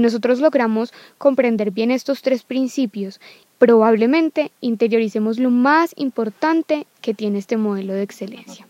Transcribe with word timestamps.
nosotros 0.00 0.38
logramos 0.38 0.92
comprender 1.18 1.72
bien 1.72 1.90
estos 1.90 2.22
tres 2.22 2.44
principios, 2.44 3.20
probablemente 3.58 4.52
interioricemos 4.60 5.40
lo 5.40 5.50
más 5.50 5.92
importante 5.96 6.86
que 7.00 7.14
tiene 7.14 7.40
este 7.40 7.56
modelo 7.56 7.94
de 7.94 8.04
excelencia. 8.04 8.68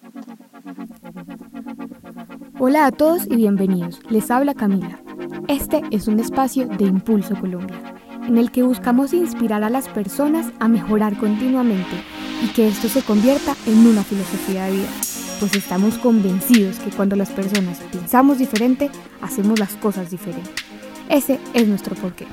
Hola 2.58 2.86
a 2.86 2.92
todos 2.92 3.26
y 3.26 3.36
bienvenidos. 3.36 4.00
Les 4.08 4.30
habla 4.30 4.54
Camila. 4.54 5.02
Este 5.48 5.82
es 5.90 6.08
un 6.08 6.18
espacio 6.18 6.66
de 6.66 6.86
Impulso 6.86 7.38
Colombia, 7.38 7.76
en 8.26 8.38
el 8.38 8.50
que 8.50 8.62
buscamos 8.62 9.12
inspirar 9.12 9.62
a 9.62 9.68
las 9.68 9.86
personas 9.90 10.46
a 10.60 10.68
mejorar 10.68 11.18
continuamente 11.18 12.02
y 12.42 12.48
que 12.54 12.68
esto 12.68 12.88
se 12.88 13.02
convierta 13.02 13.54
en 13.66 13.86
una 13.86 14.02
filosofía 14.02 14.64
de 14.64 14.78
vida, 14.78 14.88
pues 15.40 15.54
estamos 15.54 15.98
convencidos 15.98 16.78
que 16.78 16.88
cuando 16.88 17.16
las 17.16 17.28
personas 17.28 17.80
pensamos 17.92 18.38
diferente, 18.38 18.90
hacemos 19.20 19.58
las 19.58 19.74
cosas 19.74 20.10
diferentes. 20.10 20.67
Ese 21.08 21.40
es 21.54 21.66
nuestro 21.66 21.94
porqué. 21.94 22.26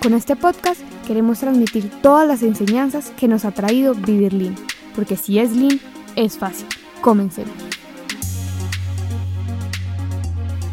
Con 0.00 0.14
este 0.14 0.36
podcast 0.36 0.80
queremos 1.04 1.40
transmitir 1.40 1.90
todas 2.00 2.28
las 2.28 2.44
enseñanzas 2.44 3.10
que 3.18 3.26
nos 3.26 3.44
ha 3.44 3.50
traído 3.50 3.92
vivir 3.92 4.32
Lean, 4.32 4.54
porque 4.94 5.16
si 5.16 5.40
es 5.40 5.56
Lean, 5.56 5.80
es 6.14 6.38
fácil. 6.38 6.68
Comencemos. 7.00 7.52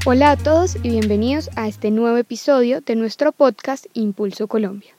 Hola 0.06 0.32
a 0.32 0.38
todos 0.38 0.76
y 0.84 0.90
bienvenidos 0.90 1.50
a 1.56 1.68
este 1.68 1.90
nuevo 1.90 2.18
episodio 2.18 2.82
de 2.82 2.96
nuestro 2.96 3.32
podcast 3.32 3.88
Impulso 3.94 4.48
Colombia. 4.48 4.94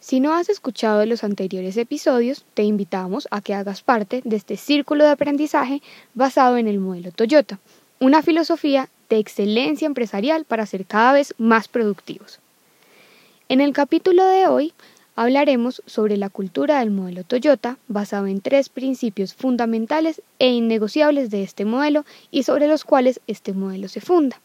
Si 0.00 0.18
no 0.18 0.34
has 0.34 0.48
escuchado 0.48 1.06
los 1.06 1.22
anteriores 1.22 1.76
episodios, 1.76 2.44
te 2.54 2.64
invitamos 2.64 3.28
a 3.30 3.40
que 3.40 3.54
hagas 3.54 3.82
parte 3.82 4.20
de 4.24 4.34
este 4.34 4.56
círculo 4.56 5.04
de 5.04 5.10
aprendizaje 5.10 5.80
basado 6.14 6.56
en 6.56 6.66
el 6.66 6.80
modelo 6.80 7.12
Toyota, 7.12 7.60
una 8.00 8.20
filosofía 8.20 8.88
de 9.08 9.18
excelencia 9.18 9.86
empresarial 9.86 10.44
para 10.44 10.66
ser 10.66 10.86
cada 10.86 11.12
vez 11.12 11.34
más 11.38 11.68
productivos. 11.68 12.40
En 13.48 13.60
el 13.60 13.72
capítulo 13.72 14.24
de 14.24 14.46
hoy 14.46 14.72
hablaremos 15.14 15.82
sobre 15.86 16.16
la 16.16 16.30
cultura 16.30 16.80
del 16.80 16.90
modelo 16.90 17.24
Toyota 17.24 17.78
basado 17.88 18.26
en 18.26 18.40
tres 18.40 18.68
principios 18.68 19.34
fundamentales 19.34 20.22
e 20.38 20.48
innegociables 20.48 21.30
de 21.30 21.42
este 21.42 21.64
modelo 21.64 22.04
y 22.30 22.44
sobre 22.44 22.68
los 22.68 22.84
cuales 22.84 23.20
este 23.26 23.52
modelo 23.52 23.88
se 23.88 24.00
funda. 24.00 24.40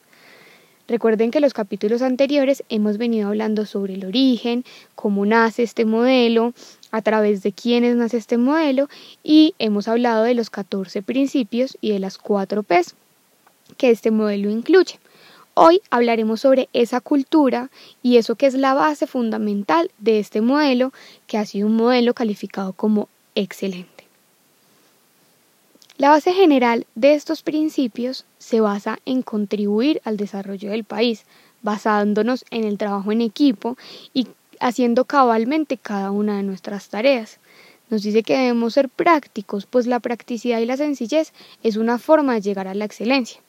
Recuerden 0.88 1.31
que 1.31 1.39
en 1.39 1.44
los 1.44 1.53
capítulos 1.53 2.02
anteriores 2.02 2.64
hemos 2.69 2.97
venido 2.97 3.27
hablando 3.27 3.66
sobre 3.66 3.95
el 3.95 4.05
origen, 4.05 4.64
cómo 4.95 5.25
nace 5.25 5.64
este 5.64 5.83
modelo, 5.83 6.53
a 6.92 7.02
través 7.02 7.44
de 7.44 7.52
quiénes 7.52 7.95
nace 7.95 8.17
este 8.17 8.38
modelo 8.38 8.88
y 9.21 9.53
hemos 9.59 9.89
hablado 9.89 10.23
de 10.23 10.33
los 10.33 10.49
14 10.49 11.02
principios 11.02 11.77
y 11.81 11.92
de 11.92 11.99
las 11.99 12.17
4 12.17 12.64
P's 12.64 12.95
que 13.77 13.89
este 13.89 14.11
modelo 14.11 14.49
incluye. 14.49 14.99
Hoy 15.53 15.81
hablaremos 15.89 16.41
sobre 16.41 16.69
esa 16.73 17.01
cultura 17.01 17.71
y 18.03 18.17
eso 18.17 18.35
que 18.35 18.45
es 18.45 18.53
la 18.53 18.75
base 18.75 19.07
fundamental 19.07 19.89
de 19.97 20.19
este 20.19 20.41
modelo, 20.41 20.93
que 21.25 21.39
ha 21.39 21.45
sido 21.45 21.65
un 21.65 21.75
modelo 21.75 22.13
calificado 22.13 22.73
como 22.73 23.09
excelente. 23.33 24.05
La 25.97 26.09
base 26.09 26.31
general 26.31 26.85
de 26.93 27.15
estos 27.15 27.41
principios 27.41 28.25
se 28.37 28.61
basa 28.61 28.99
en 29.05 29.23
contribuir 29.23 29.99
al 30.05 30.15
desarrollo 30.15 30.69
del 30.69 30.83
país, 30.83 31.25
basándonos 31.63 32.45
en 32.52 32.63
el 32.63 32.77
trabajo 32.77 33.11
en 33.11 33.21
equipo 33.21 33.77
y 34.13 34.27
haciendo 34.59 35.05
cabalmente 35.05 35.77
cada 35.77 36.11
una 36.11 36.37
de 36.37 36.43
nuestras 36.43 36.89
tareas. 36.89 37.39
Nos 37.89 38.03
dice 38.03 38.21
que 38.21 38.37
debemos 38.37 38.75
ser 38.75 38.89
prácticos, 38.89 39.65
pues 39.65 39.87
la 39.87 39.99
practicidad 39.99 40.59
y 40.59 40.67
la 40.67 40.77
sencillez 40.77 41.33
es 41.63 41.77
una 41.77 41.97
forma 41.97 42.35
de 42.35 42.41
llegar 42.41 42.67
a 42.67 42.75
la 42.75 42.85
excelencia. 42.85 43.41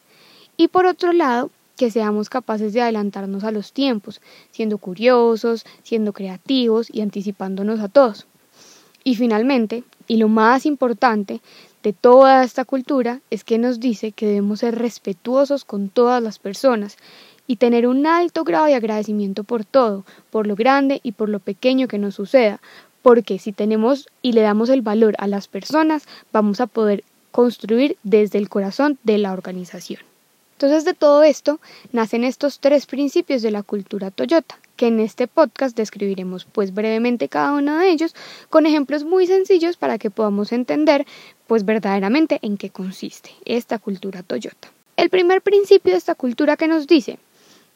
Y 0.61 0.69
por 0.69 0.87
otro 0.87 1.13
lado, 1.13 1.51
que 1.77 1.91
seamos 1.93 2.29
capaces 2.29 2.73
de 2.73 2.83
adelantarnos 2.83 3.45
a 3.45 3.53
los 3.53 3.73
tiempos, 3.73 4.21
siendo 4.51 4.79
curiosos, 4.79 5.65
siendo 5.85 6.13
creativos 6.13 6.89
y 6.93 7.01
anticipándonos 7.01 7.79
a 7.79 7.89
todos. 7.89 8.27
Y 9.05 9.15
finalmente, 9.15 9.85
y 10.09 10.17
lo 10.17 10.29
más 10.29 10.67
importante 10.67 11.41
de 11.85 11.93
toda 11.93 12.43
esta 12.43 12.65
cultura, 12.65 13.21
es 13.31 13.45
que 13.45 13.57
nos 13.57 13.79
dice 13.79 14.11
que 14.11 14.27
debemos 14.27 14.59
ser 14.59 14.77
respetuosos 14.77 15.65
con 15.65 15.89
todas 15.89 16.21
las 16.21 16.41
personas 16.41 16.97
y 17.47 17.57
tener 17.57 17.87
un 17.87 18.05
alto 18.09 18.43
grado 18.43 18.67
de 18.67 18.75
agradecimiento 18.75 19.45
por 19.45 19.65
todo, 19.65 20.05
por 20.31 20.49
lo 20.49 20.57
grande 20.57 20.99
y 21.05 21.13
por 21.13 21.29
lo 21.29 21.39
pequeño 21.39 21.87
que 21.87 21.99
nos 21.99 22.17
suceda, 22.17 22.61
porque 23.03 23.39
si 23.39 23.53
tenemos 23.53 24.09
y 24.23 24.33
le 24.33 24.41
damos 24.41 24.71
el 24.71 24.83
valor 24.83 25.15
a 25.19 25.29
las 25.29 25.47
personas, 25.47 26.09
vamos 26.33 26.61
a 26.61 26.67
poder 26.67 27.05
construir 27.31 27.97
desde 28.03 28.39
el 28.39 28.49
corazón 28.49 28.99
de 29.05 29.19
la 29.19 29.33
organización. 29.33 30.08
Entonces 30.59 30.85
de 30.85 30.93
todo 30.93 31.23
esto 31.23 31.61
nacen 31.93 32.25
estos 32.25 32.59
tres 32.59 32.87
principios 32.87 33.43
de 33.43 33.53
la 33.53 33.63
cultura 33.63 34.11
Toyota, 34.11 34.59
que 34.75 34.89
en 34.89 34.99
este 34.99 35.29
podcast 35.29 35.77
describiremos 35.77 36.47
pues 36.47 36.75
brevemente 36.75 37.29
cada 37.29 37.53
uno 37.53 37.79
de 37.79 37.89
ellos 37.89 38.13
con 38.51 38.67
ejemplos 38.67 39.05
muy 39.05 39.29
sencillos 39.29 39.77
para 39.77 39.99
que 39.99 40.11
podamos 40.11 40.51
entender 40.51 41.07
pues 41.47 41.65
verdaderamente 41.65 42.41
en 42.43 42.57
qué 42.57 42.71
consiste 42.71 43.31
esta 43.45 43.79
cultura 43.79 44.25
Toyota. 44.25 44.73
El 44.97 45.11
primer 45.11 45.43
principio 45.43 45.93
de 45.93 45.99
esta 45.99 46.17
cultura 46.17 46.57
que 46.57 46.67
nos 46.67 46.89
dice, 46.89 47.21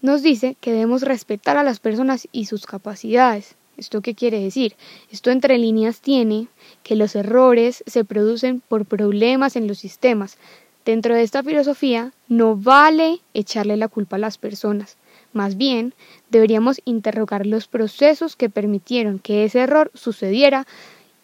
nos 0.00 0.25
dice 0.25 0.56
que 0.60 0.72
debemos 0.72 1.03
respetar 1.03 1.56
a 1.56 1.62
las 1.62 1.78
personas 1.78 2.26
y 2.32 2.47
sus 2.47 2.66
capacidades. 2.66 3.54
¿Esto 3.76 4.00
qué 4.00 4.16
quiere 4.16 4.41
decir? 4.41 4.75
Esto 5.12 5.31
entre 5.31 5.56
líneas 5.56 6.00
tiene 6.00 6.49
que 6.82 6.97
los 6.97 7.14
errores 7.14 7.84
se 7.87 8.04
producen 8.04 8.60
por 8.60 8.87
problemas 8.87 9.54
en 9.54 9.66
los 9.66 9.78
sistemas, 9.78 10.37
Dentro 10.84 11.15
de 11.15 11.22
esta 11.22 11.43
filosofía 11.43 12.12
no 12.28 12.56
vale 12.56 13.20
echarle 13.34 13.76
la 13.76 13.88
culpa 13.88 14.16
a 14.16 14.19
las 14.19 14.37
personas, 14.37 14.97
más 15.32 15.56
bien 15.56 15.94
deberíamos 16.31 16.81
interrogar 16.84 17.47
los 17.47 17.66
procesos 17.69 18.37
que 18.37 18.50
permitieron 18.50 19.19
que 19.19 19.44
ese 19.44 19.60
error 19.60 19.91
sucediera 19.94 20.66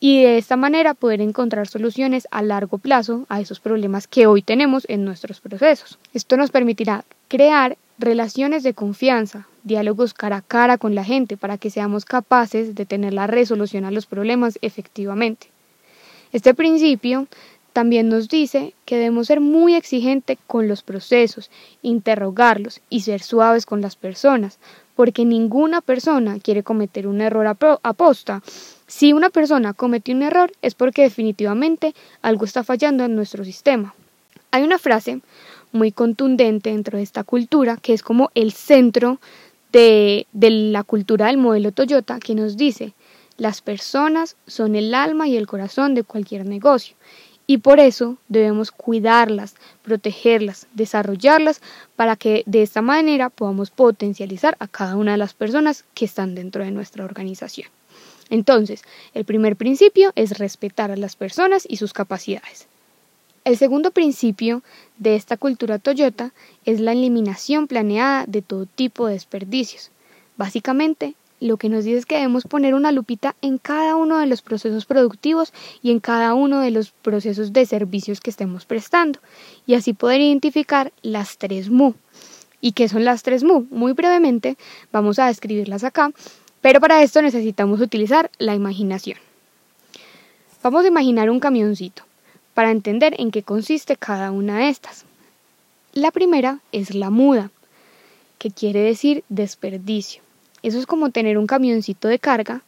y 0.01 0.23
de 0.23 0.39
esta 0.39 0.57
manera 0.57 0.95
poder 0.95 1.21
encontrar 1.21 1.67
soluciones 1.67 2.29
a 2.31 2.43
largo 2.43 2.79
plazo 2.79 3.27
a 3.29 3.41
esos 3.41 3.61
problemas 3.61 4.07
que 4.07 4.27
hoy 4.27 4.43
tenemos 4.43 4.85
en 4.89 5.05
nuestros 5.05 5.41
procesos. 5.41 5.99
Esto 6.15 6.37
nos 6.37 6.51
permitirá 6.51 7.05
crear 7.27 7.77
relaciones 7.99 8.63
de 8.63 8.75
confianza, 8.75 9.49
diálogos 9.65 10.15
cara 10.15 10.37
a 10.37 10.43
cara 10.43 10.79
con 10.79 10.95
la 10.95 11.05
gente 11.05 11.37
para 11.37 11.59
que 11.59 11.71
seamos 11.71 12.05
capaces 12.05 12.77
de 12.77 12.87
tener 12.87 13.13
la 13.13 13.27
resolución 13.27 13.85
a 13.85 13.91
los 13.91 14.07
problemas 14.07 14.59
efectivamente. 14.63 15.49
Este 16.33 16.55
principio 16.55 17.27
también 17.73 18.09
nos 18.09 18.29
dice 18.29 18.75
que 18.85 18.97
debemos 18.97 19.29
ser 19.29 19.41
muy 19.41 19.75
exigentes 19.75 20.39
con 20.47 20.69
los 20.69 20.83
procesos, 20.83 21.51
interrogarlos 21.83 22.81
y 22.91 23.01
ser 23.01 23.23
suaves 23.23 23.67
con 23.67 23.81
las 23.81 23.97
personas, 23.97 24.59
porque 24.97 25.25
ninguna 25.25 25.81
persona 25.81 26.39
quiere 26.41 26.63
cometer 26.63 27.07
un 27.07 27.21
error 27.21 27.47
aposta. 27.47 28.43
Si 28.87 29.13
una 29.13 29.31
persona 29.31 29.75
comete 29.75 30.13
un 30.13 30.23
error 30.23 30.51
es 30.61 30.75
porque 30.75 31.03
definitivamente 31.03 31.95
algo 32.23 32.45
está 32.45 32.65
fallando 32.65 33.05
en 33.05 33.15
nuestro 33.15 33.45
sistema. 33.45 33.95
Hay 34.51 34.63
una 34.63 34.79
frase 34.79 35.21
muy 35.71 35.93
contundente 35.93 36.71
dentro 36.71 36.97
de 36.97 37.05
esta 37.05 37.23
cultura 37.23 37.77
que 37.77 37.93
es 37.93 38.03
como 38.03 38.31
el 38.35 38.53
centro 38.53 39.21
de, 39.71 40.27
de 40.33 40.51
la 40.51 40.83
cultura 40.83 41.27
del 41.27 41.37
modelo 41.37 41.73
Toyota 41.73 42.19
que 42.19 42.35
nos 42.35 42.57
dice 42.57 42.95
las 43.37 43.61
personas 43.61 44.37
son 44.49 44.75
el 44.75 44.95
alma 44.95 45.29
y 45.29 45.37
el 45.37 45.47
corazón 45.47 45.95
de 45.95 46.03
cualquier 46.03 46.45
negocio 46.45 46.97
y 47.51 47.59
por 47.59 47.81
eso 47.81 48.19
debemos 48.29 48.71
cuidarlas, 48.71 49.55
protegerlas, 49.83 50.67
desarrollarlas 50.75 51.63
para 51.97 52.15
que 52.15 52.43
de 52.45 52.63
esta 52.63 52.83
manera 52.83 53.31
podamos 53.31 53.71
potencializar 53.71 54.55
a 54.61 54.69
cada 54.69 54.97
una 54.97 55.13
de 55.13 55.19
las 55.19 55.33
personas 55.33 55.87
que 55.95 56.05
están 56.05 56.35
dentro 56.35 56.63
de 56.63 56.71
nuestra 56.71 57.07
organización. 57.07 57.71
Entonces, 58.29 58.83
el 59.15 59.25
primer 59.25 59.57
principio 59.57 60.13
es 60.15 60.39
respetar 60.39 60.91
a 60.91 60.97
las 60.97 61.17
personas 61.17 61.65
y 61.67 61.79
sus 61.79 61.95
capacidades. 61.95 62.67
El 63.45 63.57
segundo 63.57 63.93
principio 63.93 64.63
de 64.99 65.17
esta 65.17 65.39
cultura 65.39 65.79
Toyota 65.79 66.33
es 66.67 66.81
la 66.81 66.93
eliminación 66.93 67.67
planeada 67.67 68.27
de 68.27 68.43
todo 68.43 68.67
tipo 68.67 69.07
de 69.07 69.15
desperdicios. 69.15 69.91
Básicamente, 70.37 71.15
lo 71.41 71.57
que 71.57 71.69
nos 71.69 71.85
dice 71.85 71.99
es 71.99 72.07
que 72.07 72.17
debemos 72.17 72.45
poner 72.45 72.75
una 72.75 72.93
lupita 72.93 73.37
en 73.43 73.59
cada 73.59 73.97
uno 73.97 74.19
de 74.19 74.27
los 74.27 74.43
procesos 74.43 74.87
productivos 74.87 75.53
y 75.83 75.91
en 75.91 76.01
cada 76.01 76.35
uno 76.35 76.61
de 76.61 76.71
los 76.71 76.91
procesos 76.91 77.53
de 77.53 77.67
servicios 77.67 78.21
que 78.21 78.31
estemos 78.31 78.65
prestando 78.65 79.21
y 79.67 79.75
así 79.75 79.93
poder 79.93 80.21
identificar 80.21 80.93
las 81.03 81.39
tres 81.39 81.71
MU. 81.71 81.95
¿Y 82.61 82.73
qué 82.73 82.89
son 82.89 83.05
las 83.05 83.23
tres 83.23 83.45
MU? 83.45 83.67
Muy 83.71 83.93
brevemente 83.93 84.57
vamos 84.91 85.19
a 85.19 85.27
describirlas 85.27 85.85
acá, 85.85 86.11
pero 86.61 86.81
para 86.81 87.03
esto 87.03 87.23
necesitamos 87.23 87.81
utilizar 87.81 88.31
la 88.39 88.55
imaginación. 88.55 89.19
Vamos 90.63 90.85
a 90.85 90.89
imaginar 90.89 91.31
un 91.31 91.39
camioncito 91.39 92.03
para 92.55 92.73
entender 92.73 93.15
en 93.19 93.31
qué 93.31 93.45
consiste 93.45 93.97
cada 93.97 94.33
una 94.33 94.59
de 94.59 94.69
estas. 94.71 95.05
La 95.93 96.11
primera 96.11 96.59
es 96.73 96.95
la 96.95 97.11
muda, 97.11 97.53
que 98.39 98.51
quiere 98.51 98.81
decir 98.81 99.23
desperdicio. 99.29 100.28
Eso 100.63 100.79
es 100.79 100.87
como 100.87 101.11
tener 101.11 101.39
un 101.39 101.47
camioncito 101.47 102.09
de 102.09 102.19
carga 102.19 102.63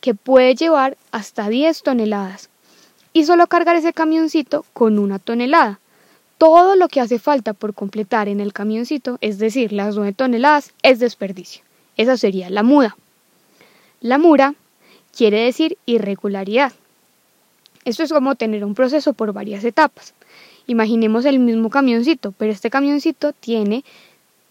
que 0.00 0.14
puede 0.14 0.54
llevar 0.54 0.96
hasta 1.10 1.48
10 1.48 1.82
toneladas 1.82 2.48
y 3.12 3.24
solo 3.24 3.46
cargar 3.46 3.76
ese 3.76 3.92
camioncito 3.92 4.64
con 4.72 4.98
una 4.98 5.18
tonelada. 5.18 5.80
todo 6.38 6.76
lo 6.76 6.88
que 6.88 7.00
hace 7.00 7.18
falta 7.18 7.54
por 7.54 7.72
completar 7.72 8.28
en 8.28 8.40
el 8.40 8.52
camioncito, 8.52 9.16
es 9.22 9.38
decir, 9.38 9.72
las 9.72 9.96
9 9.96 10.12
toneladas, 10.12 10.74
es 10.82 10.98
desperdicio. 10.98 11.62
Esa 11.96 12.18
sería 12.18 12.50
la 12.50 12.62
muda. 12.62 12.94
La 14.02 14.18
mura 14.18 14.54
quiere 15.16 15.40
decir 15.40 15.78
irregularidad. 15.86 16.74
Esto 17.86 18.02
es 18.02 18.12
como 18.12 18.34
tener 18.34 18.66
un 18.66 18.74
proceso 18.74 19.14
por 19.14 19.32
varias 19.32 19.64
etapas. 19.64 20.12
Imaginemos 20.66 21.24
el 21.24 21.38
mismo 21.38 21.70
camioncito, 21.70 22.32
pero 22.32 22.52
este 22.52 22.68
camioncito 22.68 23.32
tiene 23.32 23.82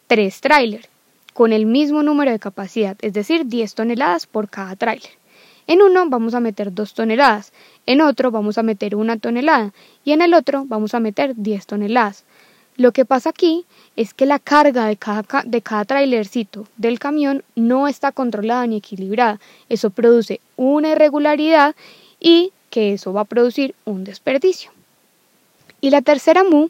tres 0.07 0.42
trailers 0.42 0.89
con 1.36 1.52
el 1.52 1.66
mismo 1.66 2.02
número 2.02 2.32
de 2.32 2.40
capacidad, 2.40 2.96
es 3.02 3.12
decir, 3.12 3.48
10 3.48 3.76
toneladas 3.76 4.26
por 4.26 4.48
cada 4.48 4.78
tráiler. 4.78 5.12
En 5.68 5.82
uno 5.82 6.06
vamos 6.08 6.34
a 6.34 6.40
meter 6.40 6.74
2 6.74 6.94
toneladas, 6.94 7.52
en 7.86 8.00
otro 8.00 8.32
vamos 8.32 8.58
a 8.58 8.64
meter 8.64 8.96
una 8.96 9.18
tonelada 9.18 9.74
y 10.06 10.14
en 10.14 10.22
el 10.22 10.34
otro 10.34 10.64
vamos 10.66 10.94
a 10.94 11.02
meter 11.02 11.36
10 11.36 11.66
toneladas. 11.66 12.24
Lo 12.78 12.94
que 12.94 13.04
pasa 13.04 13.32
aquí 13.32 13.66
es 13.98 14.14
que 14.14 14.26
la 14.26 14.40
carga 14.40 14.86
de 14.86 14.96
cada, 14.96 15.26
de 15.46 15.62
cada 15.62 15.84
trailercito 15.84 16.70
del 16.78 17.00
camión 17.00 17.44
no 17.56 17.90
está 17.90 18.14
controlada 18.14 18.66
ni 18.66 18.78
equilibrada. 18.78 19.42
Eso 19.68 19.90
produce 19.90 20.40
una 20.56 20.92
irregularidad 20.92 21.76
y 22.22 22.54
que 22.70 22.94
eso 22.94 23.12
va 23.12 23.22
a 23.22 23.26
producir 23.26 23.76
un 23.84 24.06
desperdicio. 24.06 24.72
Y 25.81 25.90
la 25.90 26.02
tercera 26.02 26.46
mu 26.46 26.70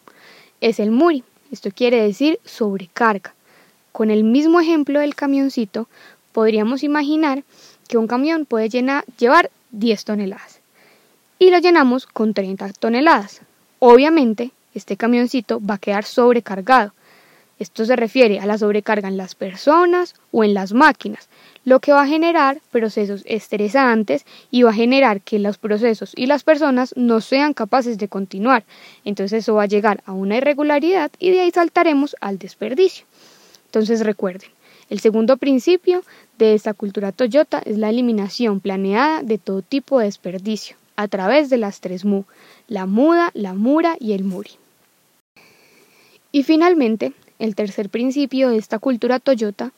es 0.59 0.79
el 0.79 0.89
muri. 0.89 1.23
Esto 1.51 1.69
quiere 1.69 2.01
decir 2.01 2.39
sobrecarga. 2.45 3.34
Con 3.95 4.11
el 4.11 4.25
mismo 4.25 4.59
ejemplo 4.59 4.99
del 4.99 5.15
camioncito, 5.15 5.87
podríamos 6.33 6.83
imaginar 6.83 7.45
que 7.87 7.97
un 7.97 8.07
camión 8.07 8.45
puede 8.45 8.67
llevar 8.67 9.49
10 9.71 10.03
toneladas 10.03 10.59
y 11.39 11.49
lo 11.49 11.59
llenamos 11.59 12.05
con 12.05 12.33
30 12.33 12.73
toneladas. 12.73 13.39
Obviamente, 13.79 14.51
este 14.73 14.97
camioncito 14.97 15.61
va 15.65 15.75
a 15.75 15.77
quedar 15.77 16.03
sobrecargado. 16.03 16.91
Esto 17.57 17.85
se 17.85 17.95
refiere 17.95 18.41
a 18.41 18.45
la 18.45 18.57
sobrecarga 18.57 19.07
en 19.07 19.15
las 19.15 19.33
personas 19.33 20.15
o 20.33 20.43
en 20.43 20.53
las 20.53 20.73
máquinas, 20.73 21.29
lo 21.63 21.79
que 21.79 21.93
va 21.93 22.01
a 22.01 22.07
generar 22.07 22.59
procesos 22.71 23.21
estresantes 23.23 24.25
y 24.51 24.63
va 24.63 24.71
a 24.71 24.73
generar 24.73 25.21
que 25.21 25.39
los 25.39 25.57
procesos 25.57 26.11
y 26.17 26.25
las 26.25 26.43
personas 26.43 26.93
no 26.97 27.21
sean 27.21 27.53
capaces 27.53 27.97
de 27.97 28.09
continuar. 28.09 28.65
Entonces 29.05 29.43
eso 29.43 29.55
va 29.55 29.63
a 29.63 29.67
llegar 29.67 30.03
a 30.05 30.11
una 30.11 30.35
irregularidad 30.35 31.11
y 31.17 31.31
de 31.31 31.39
ahí 31.39 31.51
saltaremos 31.51 32.17
al 32.19 32.37
desperdicio. 32.39 33.05
Entonces 33.75 34.05
recuerden, 34.05 34.49
el 34.89 35.01
segundo 35.01 35.35
principio 35.35 36.01
de 36.37 36.53
esta 36.53 36.73
cultura 36.73 37.11
Toyota 37.11 37.61
es 37.65 37.77
la 37.77 37.89
eliminación 37.89 38.61
planeada 38.61 39.21
de 39.21 39.37
todo 39.37 39.61
tipo 39.61 39.99
de 39.99 40.05
desperdicio 40.05 40.77
a 40.95 41.09
través 41.09 41.49
de 41.49 41.57
las 41.57 41.81
tres 41.81 42.05
MU, 42.05 42.23
la 42.69 42.85
muda, 42.85 43.31
la 43.33 43.53
mura 43.53 43.97
y 43.99 44.13
el 44.13 44.23
muri. 44.23 44.51
Y 46.31 46.43
finalmente, 46.43 47.11
el 47.37 47.53
tercer 47.53 47.89
principio 47.89 48.49
de 48.49 48.59
esta 48.59 48.79
cultura 48.79 49.19
Toyota 49.19 49.73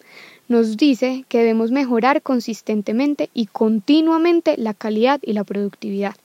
nos 0.47 0.77
dice 0.77 1.25
que 1.27 1.39
debemos 1.39 1.71
mejorar 1.71 2.21
consistentemente 2.21 3.31
y 3.33 3.47
continuamente 3.47 4.57
la 4.57 4.75
calidad 4.75 5.19
y 5.23 5.33
la 5.33 5.43
productividad. 5.43 6.15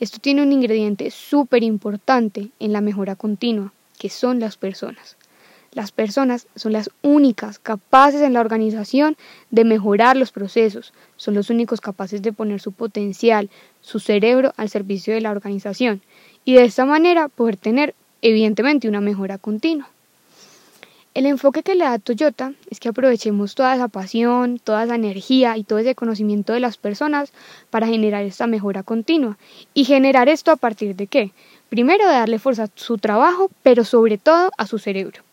Esto 0.00 0.18
tiene 0.18 0.42
un 0.42 0.50
ingrediente 0.50 1.12
súper 1.12 1.62
importante 1.62 2.48
en 2.58 2.72
la 2.72 2.80
mejora 2.80 3.14
continua, 3.14 3.72
que 3.96 4.10
son 4.10 4.40
las 4.40 4.56
personas. 4.56 5.16
Las 5.76 5.92
personas 5.92 6.46
son 6.56 6.72
las 6.72 6.90
únicas 7.02 7.58
capaces 7.58 8.22
en 8.22 8.32
la 8.32 8.40
organización 8.40 9.14
de 9.50 9.66
mejorar 9.66 10.16
los 10.16 10.32
procesos, 10.32 10.94
son 11.18 11.34
los 11.34 11.50
únicos 11.50 11.82
capaces 11.82 12.22
de 12.22 12.32
poner 12.32 12.62
su 12.62 12.72
potencial, 12.72 13.50
su 13.82 14.00
cerebro 14.00 14.54
al 14.56 14.70
servicio 14.70 15.12
de 15.12 15.20
la 15.20 15.32
organización 15.32 16.00
y 16.46 16.54
de 16.54 16.64
esta 16.64 16.86
manera 16.86 17.28
poder 17.28 17.58
tener 17.58 17.94
evidentemente 18.22 18.88
una 18.88 19.02
mejora 19.02 19.36
continua. 19.36 19.90
El 21.12 21.26
enfoque 21.26 21.62
que 21.62 21.74
le 21.74 21.84
da 21.84 21.98
Toyota 21.98 22.54
es 22.70 22.80
que 22.80 22.88
aprovechemos 22.88 23.54
toda 23.54 23.74
esa 23.74 23.88
pasión, 23.88 24.58
toda 24.58 24.84
esa 24.84 24.94
energía 24.94 25.58
y 25.58 25.64
todo 25.64 25.78
ese 25.80 25.94
conocimiento 25.94 26.54
de 26.54 26.60
las 26.60 26.78
personas 26.78 27.34
para 27.68 27.86
generar 27.86 28.24
esta 28.24 28.46
mejora 28.46 28.82
continua. 28.82 29.36
¿Y 29.74 29.84
generar 29.84 30.30
esto 30.30 30.52
a 30.52 30.56
partir 30.56 30.96
de 30.96 31.06
qué? 31.06 31.32
Primero 31.68 32.06
de 32.06 32.14
darle 32.14 32.38
fuerza 32.38 32.62
a 32.62 32.70
su 32.76 32.96
trabajo, 32.96 33.50
pero 33.62 33.84
sobre 33.84 34.16
todo 34.16 34.50
a 34.56 34.66
su 34.66 34.78
cerebro. 34.78 35.25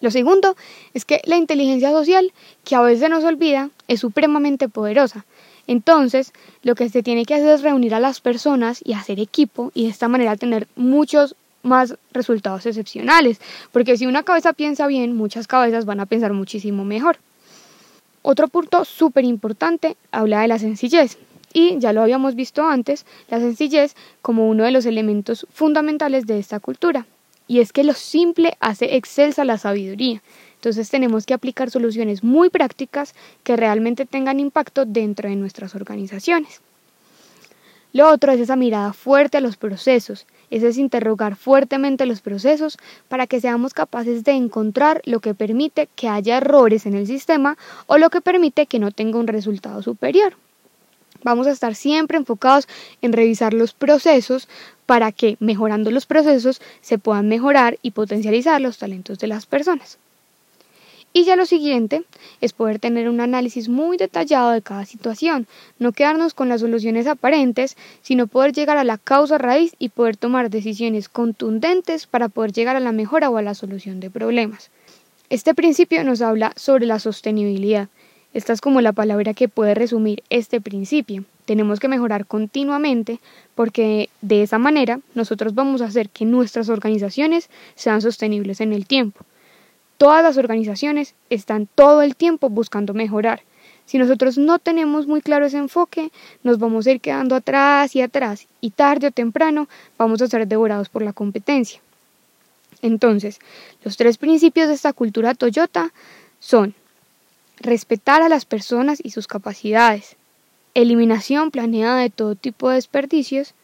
Lo 0.00 0.10
segundo 0.10 0.56
es 0.94 1.04
que 1.04 1.20
la 1.24 1.36
inteligencia 1.36 1.90
social, 1.90 2.32
que 2.64 2.76
a 2.76 2.80
veces 2.82 3.10
nos 3.10 3.24
olvida, 3.24 3.70
es 3.88 4.00
supremamente 4.00 4.68
poderosa. 4.68 5.24
Entonces, 5.66 6.32
lo 6.62 6.74
que 6.74 6.88
se 6.88 7.02
tiene 7.02 7.24
que 7.24 7.34
hacer 7.34 7.48
es 7.48 7.62
reunir 7.62 7.94
a 7.94 8.00
las 8.00 8.20
personas 8.20 8.80
y 8.84 8.94
hacer 8.94 9.20
equipo 9.20 9.70
y 9.74 9.84
de 9.84 9.90
esta 9.90 10.08
manera 10.08 10.36
tener 10.36 10.66
muchos 10.76 11.34
más 11.62 11.96
resultados 12.12 12.64
excepcionales, 12.64 13.40
porque 13.72 13.96
si 13.96 14.06
una 14.06 14.22
cabeza 14.22 14.52
piensa 14.52 14.86
bien, 14.86 15.16
muchas 15.16 15.46
cabezas 15.46 15.84
van 15.84 16.00
a 16.00 16.06
pensar 16.06 16.32
muchísimo 16.32 16.84
mejor. 16.84 17.18
Otro 18.22 18.48
punto 18.48 18.84
súper 18.84 19.24
importante 19.24 19.96
habla 20.10 20.40
de 20.40 20.48
la 20.48 20.58
sencillez. 20.58 21.18
Y 21.52 21.78
ya 21.78 21.92
lo 21.92 22.02
habíamos 22.02 22.34
visto 22.34 22.62
antes, 22.62 23.04
la 23.30 23.40
sencillez 23.40 23.96
como 24.22 24.48
uno 24.48 24.64
de 24.64 24.70
los 24.70 24.86
elementos 24.86 25.46
fundamentales 25.50 26.26
de 26.26 26.38
esta 26.38 26.60
cultura 26.60 27.06
y 27.48 27.60
es 27.60 27.72
que 27.72 27.82
lo 27.82 27.94
simple 27.94 28.56
hace 28.60 28.96
excelsa 28.96 29.44
la 29.44 29.58
sabiduría. 29.58 30.22
Entonces 30.54 30.90
tenemos 30.90 31.26
que 31.26 31.34
aplicar 31.34 31.70
soluciones 31.70 32.22
muy 32.22 32.50
prácticas 32.50 33.14
que 33.42 33.56
realmente 33.56 34.06
tengan 34.06 34.38
impacto 34.38 34.84
dentro 34.84 35.28
de 35.28 35.36
nuestras 35.36 35.74
organizaciones. 35.74 36.60
Lo 37.92 38.10
otro 38.10 38.32
es 38.32 38.40
esa 38.40 38.54
mirada 38.54 38.92
fuerte 38.92 39.38
a 39.38 39.40
los 39.40 39.56
procesos, 39.56 40.26
ese 40.50 40.68
es 40.68 40.76
interrogar 40.78 41.36
fuertemente 41.36 42.06
los 42.06 42.20
procesos 42.20 42.76
para 43.08 43.26
que 43.26 43.40
seamos 43.40 43.72
capaces 43.72 44.24
de 44.24 44.32
encontrar 44.32 45.00
lo 45.04 45.20
que 45.20 45.34
permite 45.34 45.88
que 45.96 46.08
haya 46.08 46.36
errores 46.36 46.84
en 46.84 46.94
el 46.94 47.06
sistema 47.06 47.56
o 47.86 47.96
lo 47.96 48.10
que 48.10 48.20
permite 48.20 48.66
que 48.66 48.78
no 48.78 48.90
tenga 48.90 49.18
un 49.18 49.26
resultado 49.26 49.82
superior. 49.82 50.34
Vamos 51.22 51.46
a 51.46 51.52
estar 51.52 51.74
siempre 51.74 52.18
enfocados 52.18 52.68
en 53.02 53.12
revisar 53.12 53.54
los 53.54 53.72
procesos 53.72 54.48
para 54.86 55.12
que, 55.12 55.36
mejorando 55.40 55.90
los 55.90 56.06
procesos, 56.06 56.60
se 56.80 56.98
puedan 56.98 57.28
mejorar 57.28 57.78
y 57.82 57.90
potencializar 57.90 58.60
los 58.60 58.78
talentos 58.78 59.18
de 59.18 59.26
las 59.26 59.46
personas. 59.46 59.98
Y 61.12 61.24
ya 61.24 61.36
lo 61.36 61.46
siguiente 61.46 62.04
es 62.40 62.52
poder 62.52 62.78
tener 62.78 63.08
un 63.08 63.20
análisis 63.20 63.68
muy 63.68 63.96
detallado 63.96 64.50
de 64.50 64.62
cada 64.62 64.84
situación, 64.84 65.46
no 65.78 65.92
quedarnos 65.92 66.34
con 66.34 66.48
las 66.48 66.60
soluciones 66.60 67.06
aparentes, 67.06 67.76
sino 68.02 68.26
poder 68.26 68.52
llegar 68.52 68.76
a 68.76 68.84
la 68.84 68.98
causa 68.98 69.38
raíz 69.38 69.74
y 69.78 69.88
poder 69.88 70.16
tomar 70.16 70.50
decisiones 70.50 71.08
contundentes 71.08 72.06
para 72.06 72.28
poder 72.28 72.52
llegar 72.52 72.76
a 72.76 72.80
la 72.80 72.92
mejora 72.92 73.30
o 73.30 73.36
a 73.38 73.42
la 73.42 73.54
solución 73.54 74.00
de 74.00 74.10
problemas. 74.10 74.70
Este 75.30 75.54
principio 75.54 76.04
nos 76.04 76.22
habla 76.22 76.52
sobre 76.56 76.86
la 76.86 76.98
sostenibilidad, 76.98 77.88
esta 78.34 78.52
es 78.52 78.60
como 78.60 78.80
la 78.80 78.92
palabra 78.92 79.34
que 79.34 79.48
puede 79.48 79.74
resumir 79.74 80.22
este 80.30 80.60
principio. 80.60 81.24
Tenemos 81.46 81.80
que 81.80 81.88
mejorar 81.88 82.26
continuamente 82.26 83.20
porque 83.54 84.10
de 84.20 84.42
esa 84.42 84.58
manera 84.58 85.00
nosotros 85.14 85.54
vamos 85.54 85.80
a 85.80 85.86
hacer 85.86 86.10
que 86.10 86.26
nuestras 86.26 86.68
organizaciones 86.68 87.48
sean 87.74 88.02
sostenibles 88.02 88.60
en 88.60 88.72
el 88.72 88.86
tiempo. 88.86 89.24
Todas 89.96 90.22
las 90.22 90.36
organizaciones 90.36 91.14
están 91.30 91.66
todo 91.74 92.02
el 92.02 92.16
tiempo 92.16 92.50
buscando 92.50 92.94
mejorar. 92.94 93.42
Si 93.86 93.96
nosotros 93.96 94.36
no 94.36 94.58
tenemos 94.58 95.06
muy 95.06 95.22
claro 95.22 95.46
ese 95.46 95.56
enfoque, 95.56 96.12
nos 96.42 96.58
vamos 96.58 96.86
a 96.86 96.90
ir 96.90 97.00
quedando 97.00 97.34
atrás 97.34 97.96
y 97.96 98.02
atrás 98.02 98.46
y 98.60 98.70
tarde 98.70 99.06
o 99.06 99.10
temprano 99.10 99.66
vamos 99.96 100.20
a 100.20 100.28
ser 100.28 100.46
devorados 100.46 100.90
por 100.90 101.00
la 101.00 101.14
competencia. 101.14 101.80
Entonces, 102.82 103.40
los 103.82 103.96
tres 103.96 104.18
principios 104.18 104.68
de 104.68 104.74
esta 104.74 104.92
cultura 104.92 105.34
Toyota 105.34 105.92
son 106.38 106.74
respetar 107.60 108.22
a 108.22 108.28
las 108.28 108.44
personas 108.44 109.00
y 109.02 109.10
sus 109.10 109.26
capacidades, 109.26 110.16
eliminación 110.74 111.50
planeada 111.50 112.00
de 112.00 112.10
todo 112.10 112.34
tipo 112.34 112.68
de 112.68 112.76
desperdicios 112.76 113.54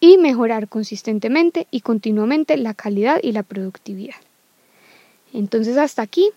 y 0.00 0.18
mejorar 0.18 0.68
consistentemente 0.68 1.66
y 1.70 1.80
continuamente 1.80 2.56
la 2.56 2.74
calidad 2.74 3.18
y 3.22 3.32
la 3.32 3.42
productividad. 3.42 4.16
Entonces 5.32 5.76
hasta 5.76 6.02
aquí 6.02 6.30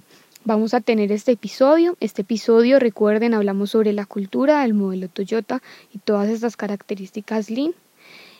vamos 0.45 0.73
a 0.73 0.81
tener 0.81 1.11
este 1.11 1.33
episodio. 1.33 1.97
Este 1.99 2.21
episodio, 2.21 2.79
recuerden, 2.79 3.33
hablamos 3.33 3.71
sobre 3.71 3.93
la 3.93 4.05
cultura 4.05 4.61
del 4.61 4.73
modelo 4.73 5.09
Toyota 5.09 5.61
y 5.93 5.99
todas 5.99 6.29
estas 6.29 6.55
características 6.55 7.49
Lean. 7.49 7.73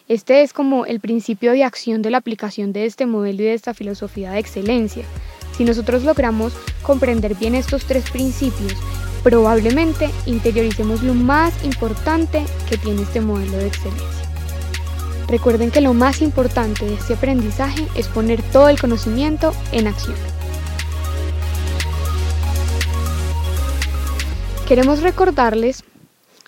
Este 0.07 0.41
es 0.41 0.53
como 0.53 0.85
el 0.85 1.01
principio 1.01 1.51
de 1.51 1.65
acción 1.65 2.01
de 2.01 2.11
la 2.11 2.19
aplicación 2.19 2.71
de 2.71 2.85
este 2.85 3.05
modelo 3.05 3.43
y 3.43 3.45
de 3.47 3.53
esta 3.53 3.73
filosofía 3.73 4.31
de 4.31 4.39
excelencia. 4.39 5.03
Si 5.57 5.65
nosotros 5.65 6.03
logramos 6.03 6.53
comprender 6.83 7.33
bien 7.33 7.55
estos 7.55 7.85
tres 7.85 8.09
principios, 8.11 8.73
probablemente 9.23 10.09
interioricemos 10.27 11.01
lo 11.01 11.15
más 11.15 11.65
importante 11.65 12.45
que 12.69 12.77
tiene 12.77 13.01
este 13.01 13.21
modelo 13.21 13.57
de 13.57 13.67
excelencia. 13.67 14.05
Recuerden 15.27 15.71
que 15.71 15.81
lo 15.81 15.93
más 15.93 16.21
importante 16.21 16.85
de 16.85 16.93
este 16.93 17.15
aprendizaje 17.15 17.87
es 17.95 18.07
poner 18.07 18.41
todo 18.43 18.69
el 18.69 18.79
conocimiento 18.79 19.51
en 19.71 19.87
acción. 19.87 20.15
Queremos 24.67 25.01
recordarles 25.01 25.83